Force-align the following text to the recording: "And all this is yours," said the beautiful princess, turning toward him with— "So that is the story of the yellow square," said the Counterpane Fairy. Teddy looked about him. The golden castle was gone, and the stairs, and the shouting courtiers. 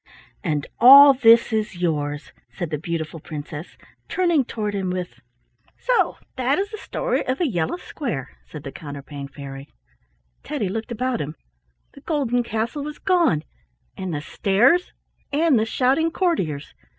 "And 0.43 0.65
all 0.79 1.13
this 1.13 1.53
is 1.53 1.77
yours," 1.77 2.33
said 2.49 2.71
the 2.71 2.79
beautiful 2.79 3.19
princess, 3.19 3.77
turning 4.09 4.43
toward 4.43 4.73
him 4.73 4.89
with— 4.89 5.19
"So 5.77 6.17
that 6.37 6.57
is 6.57 6.71
the 6.71 6.79
story 6.79 7.23
of 7.27 7.37
the 7.37 7.45
yellow 7.45 7.77
square," 7.77 8.31
said 8.47 8.63
the 8.63 8.71
Counterpane 8.71 9.27
Fairy. 9.27 9.69
Teddy 10.41 10.69
looked 10.69 10.91
about 10.91 11.21
him. 11.21 11.35
The 11.93 12.01
golden 12.01 12.41
castle 12.41 12.83
was 12.83 12.97
gone, 12.97 13.43
and 13.95 14.11
the 14.11 14.21
stairs, 14.21 14.91
and 15.31 15.59
the 15.59 15.65
shouting 15.65 16.09
courtiers. 16.09 16.73